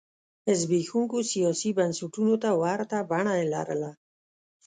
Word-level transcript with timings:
زبېښونکو 0.59 1.17
سیاسي 1.31 1.69
بنسټونو 1.77 2.35
ته 2.43 2.49
ورته 2.63 2.97
بڼه 3.09 3.33
یې 3.39 3.45
لرله. 3.53 3.91